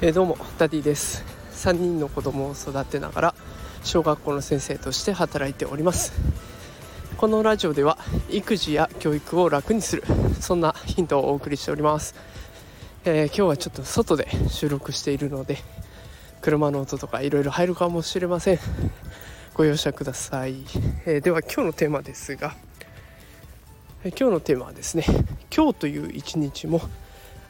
[0.00, 1.24] えー、どうもダディです。
[1.52, 3.34] 3人の子供を育てながら
[3.82, 6.12] 小学校の先生として働いております。
[7.16, 7.98] このラジオでは
[8.30, 10.04] 育児や教育を楽にする
[10.40, 12.14] そんなヒントをお送りしております、
[13.04, 15.58] えー、今日はちょっと外で収録しているので
[16.40, 18.58] 車の音とかいろいろ入るかもしれません。
[19.54, 20.54] ご容赦ください、
[21.04, 22.54] えー、では今日のテーマですが、
[24.04, 25.04] 今日のテーマはですね
[25.54, 26.80] 今日という一日も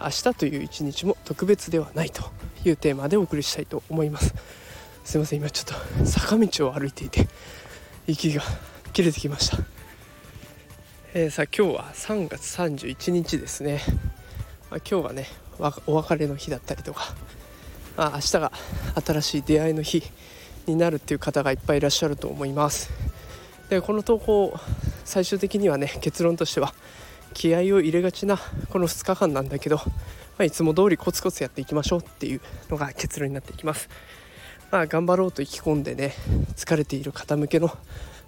[0.00, 2.22] 明日という一日も特別ではないと
[2.64, 4.34] いうテーマでお送りしたいと思います。
[5.04, 7.28] すいません今ちょっと坂道を歩いていて
[8.06, 8.42] 息が
[8.94, 9.58] 切れてきました、
[11.14, 13.80] えー、さあ今日は3月31日ですね、
[14.70, 15.26] まあ、今日はね
[15.86, 17.14] お別れの日だったりとか、
[17.96, 18.52] まあ、明日が
[19.02, 20.02] 新しい出会いの日
[20.66, 22.90] になるっていう方がいっぱいいらっしゃると思います。
[23.70, 24.58] でこの投稿
[25.08, 26.74] 最終的にはね結論としては
[27.32, 29.82] 気合を入れがちなこの2日間なんだけど、ま
[30.40, 33.88] あ、いつも通りコツコツやっていきましょうっていうのが結論になっていきます。
[34.70, 36.12] まあ、頑張ろうと意気込んでね
[36.56, 37.70] 疲れている方向けの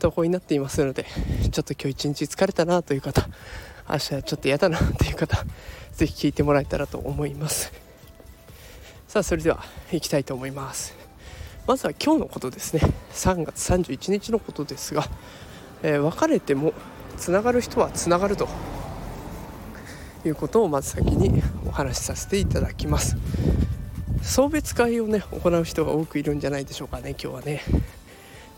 [0.00, 1.06] 投稿になっていますので
[1.52, 3.28] ちょっと今日一日疲れたなという方
[3.88, 5.44] 明日はちょっと嫌だなっていう方
[5.94, 7.72] 是非聞いてもらえたらと思います。
[9.06, 10.92] さあそれでは行きたいと思います。
[11.68, 12.80] まずは今日のことですね。
[13.12, 15.08] 3月31日のことですが、
[15.84, 16.72] えー、別れても
[17.18, 18.48] つながる人はつながると。
[20.26, 23.16] いうことをまず先にお話しさせていただきます。
[24.22, 27.60] 送別会をね行う人が多くいるんじゃないでしょうかね今日はね。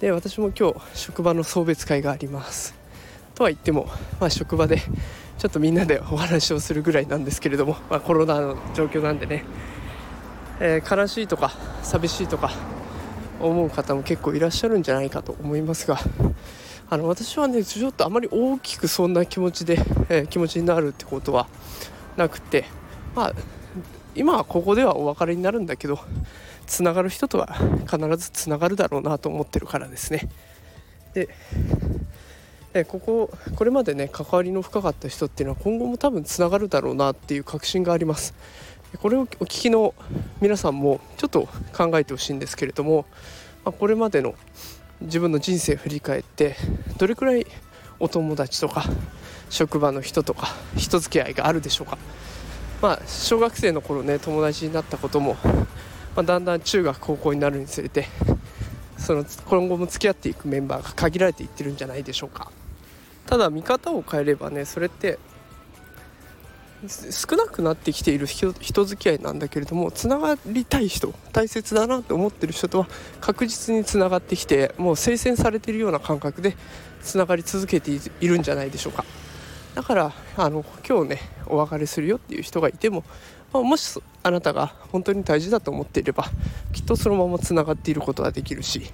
[0.00, 2.74] で私も今日職場の送別会があります。
[3.36, 3.86] とは言っても、
[4.18, 4.78] まあ、職場で
[5.38, 9.44] ちょっとみんなでお話をするぐらいなんですけれども、まあ、コロナの状況なんでね、
[10.58, 11.52] えー、悲しいとか
[11.84, 12.50] 寂しいとか
[13.40, 15.98] 思う方も結構いらっしゃるんじゃないかと思いますが
[16.92, 19.78] あの私はねちょっとあまり大きくそんな気持ちで、
[20.10, 21.48] えー、気持ちになるってことは
[22.18, 22.66] なくて
[23.14, 23.32] まあ
[24.14, 25.98] 今はここではお別れになるんだけど
[26.66, 27.46] つながる人とは
[27.90, 30.28] 必ずつながるだろうなと思ってるからですね。
[31.14, 31.30] で
[32.74, 38.34] えこここれまでね関わりの深かった人っていうのは今後も多分つながるだろうなっていう確信があります。
[39.00, 39.94] これをお聞きの
[40.42, 43.06] 皆さんもちょっと考えてほしいんですけれども、
[43.64, 44.34] まあ、これまでの
[45.02, 46.56] 自分の人生を振り返って
[46.98, 47.46] どれくらい
[47.98, 48.84] お友達とか
[49.50, 51.98] 職場の人とか人付き合いがあるでしょうか。
[52.80, 55.36] まあ小学生の頃ね友達になったことも、
[56.16, 58.08] まあ、だんだん中学高校になるにつれて
[58.96, 62.50] その今後も付き合っていくメンバーが限られていってるんじゃないでしょうか。
[63.26, 65.18] ただ見方を変えればねそれって
[66.88, 72.88] 少なくなってきている人人付き合いなんだけれどもつながりたい人大切だなと思ってる人とは
[73.20, 76.56] 確実につながってきてもう聖戦されているような感覚で
[77.02, 79.04] つながり続けているんじゃないでしょうか。
[79.74, 83.04] だからあの今日ねお別れするよっていう人がいても、
[83.52, 86.24] まあ、もしあなたが本当に大事だと思っていれば
[86.72, 88.92] きっとそのままつながっていることができるし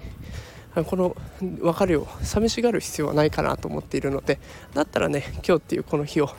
[0.85, 1.17] この
[1.61, 4.39] 別れを寂しがる必要はないかなと思っているので
[4.75, 6.31] だったらね今日っていうこの日を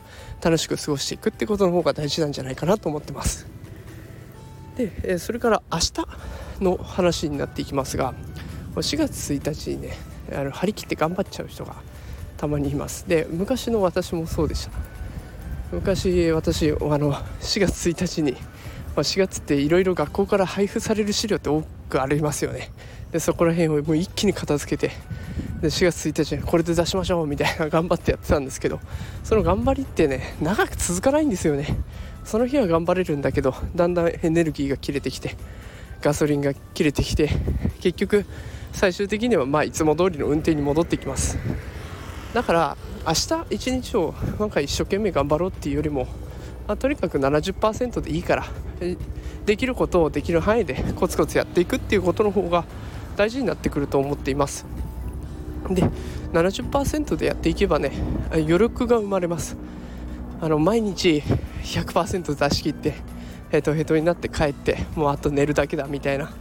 [0.41, 3.47] 楽しく過ごしていくってことの方が大事なんじゃないかなと思ってます。
[4.77, 5.93] で、えそれから明日
[6.63, 8.13] の話になっていきますが
[8.75, 9.97] 4月1日にね
[10.31, 11.75] あの張り切って頑張っちゃう人が
[12.37, 13.07] たまにいます。
[13.07, 14.71] で昔の私もそうでした。
[15.71, 18.35] 昔私あの4月1日に
[18.95, 22.71] 4月っていろいろ学校から配布される資料って多くありますよね。
[23.11, 24.93] でそこら辺をもう一気に片付けて
[25.61, 28.79] で4月1日にこれで出しましょうみたいな頑張ってやってたんですけど
[29.23, 31.67] その頑張りってね長く続かないんですよね。
[32.23, 35.35] その日は頑張れるんだけどだんだんエネルギーが切れてきて
[36.01, 37.29] ガソリンが切れてきて
[37.81, 38.25] 結局
[38.71, 41.37] 最終的にはまあいつも通りの運転に戻ってきます。
[42.33, 42.77] だから
[43.07, 46.05] 明日一日をなんか一生懸命頑張ろうっていうよりも、
[46.67, 48.45] まあ、とにかく70%でいいから
[49.45, 52.65] できることをできる範囲でコツコツやっていくっていうことの方が
[53.19, 54.65] 大事になってくると思っています。
[55.69, 55.83] で
[56.31, 57.91] 70%でやっていけばね
[58.31, 59.57] 余力が生まれます。
[60.39, 61.21] あの毎日
[61.63, 62.93] 100%出し切って
[63.51, 66.31] ヘトヘトになって帰ってもうあと寝るだけだみたいな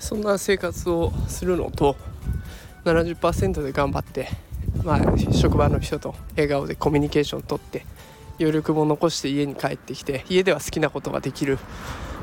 [0.00, 1.94] そんな生活をするのと
[2.84, 4.26] 70%で頑張って
[4.82, 7.84] まあ、職場の人と笑顔でコミュニケーションとって
[8.40, 11.58] 余力も残して家に帰ってきて家では好きなことができる、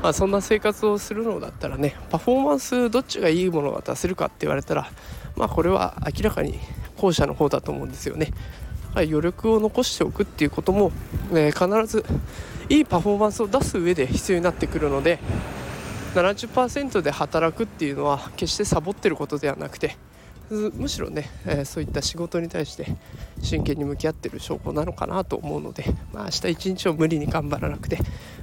[0.02, 4.90] まあ、そんな生活をするのだったらねパフォーマンスどっちがいいものが出せるかって言われたら
[5.36, 6.58] まあこれは明らかに
[6.96, 8.32] 後者の方だと思うんですよね。
[8.94, 10.90] 余力を残しておくっていうことも、
[11.30, 12.04] えー、必ず
[12.68, 15.20] いいパフォーマンスを出す上で必要になってくるので
[16.14, 19.96] 70%で働くっていうのは決してサボってることではなくて
[20.50, 22.86] むしろね、え、そういった仕事に対して
[23.42, 27.98] 真剣に向き合ってる証拠なのかなと思うので、まあ、明日一日を無理に頑張らなくて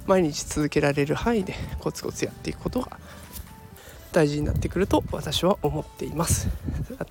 [0.06, 3.00] 毎日続けられる範囲でコツコツやっていくことが
[4.12, 6.48] 大事になってくると私は思っています。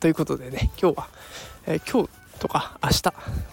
[0.01, 1.09] ということでね今日は、
[1.67, 2.09] えー、今日
[2.39, 3.03] とか明日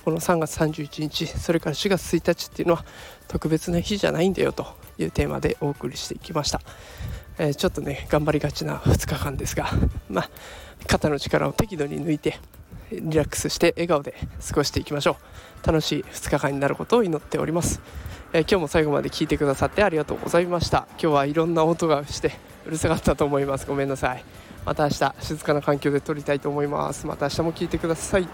[0.05, 2.85] この3月31日それから4月1日っていうのは
[3.27, 4.67] 特別な日じゃないんだよと
[4.97, 6.61] いうテーマでお送りしていきました、
[7.41, 9.67] えー、ちょっとね頑張りがちな2日間ですが
[10.09, 10.29] まあ
[10.85, 12.37] 肩の力を適度に抜いて
[12.91, 14.13] リラックスして笑顔で
[14.47, 15.17] 過ごしていきましょ
[15.63, 15.67] う。
[15.67, 17.79] 楽しい2日間になることを祈っております、
[18.33, 20.87] えー、今日も最後まで聞いてくださってありがとうございました。
[20.91, 22.33] 今日はいろんな音がして
[22.67, 23.65] うるさかったと思います。
[23.65, 24.23] ごめんなさい。
[24.65, 27.07] また明日静かな環境で撮りたいと思います。
[27.07, 28.27] また明日も聞いてください。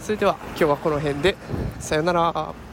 [0.00, 1.36] それでは今日はこの辺で。
[1.80, 2.63] さよなら。